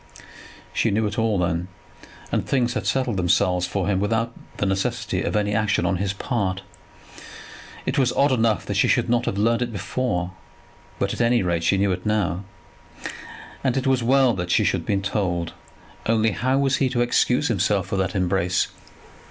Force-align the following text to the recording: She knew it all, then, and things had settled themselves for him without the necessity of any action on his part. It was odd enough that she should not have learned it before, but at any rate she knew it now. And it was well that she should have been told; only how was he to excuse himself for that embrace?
She 0.73 0.89
knew 0.89 1.05
it 1.05 1.19
all, 1.19 1.37
then, 1.37 1.67
and 2.31 2.43
things 2.43 2.73
had 2.73 2.87
settled 2.87 3.17
themselves 3.17 3.67
for 3.67 3.85
him 3.85 3.99
without 3.99 4.33
the 4.57 4.65
necessity 4.65 5.21
of 5.21 5.35
any 5.35 5.53
action 5.53 5.85
on 5.85 5.97
his 5.97 6.11
part. 6.11 6.63
It 7.85 7.99
was 7.99 8.11
odd 8.13 8.31
enough 8.31 8.65
that 8.65 8.73
she 8.77 8.87
should 8.87 9.11
not 9.11 9.25
have 9.27 9.37
learned 9.37 9.61
it 9.61 9.71
before, 9.71 10.31
but 10.97 11.13
at 11.13 11.21
any 11.21 11.43
rate 11.43 11.63
she 11.63 11.77
knew 11.77 11.91
it 11.91 12.03
now. 12.03 12.43
And 13.63 13.77
it 13.77 13.85
was 13.85 14.01
well 14.01 14.33
that 14.33 14.49
she 14.49 14.63
should 14.63 14.79
have 14.79 14.87
been 14.87 15.03
told; 15.03 15.53
only 16.07 16.31
how 16.31 16.57
was 16.57 16.77
he 16.77 16.89
to 16.89 17.01
excuse 17.01 17.47
himself 17.47 17.85
for 17.85 17.97
that 17.97 18.15
embrace? 18.15 18.69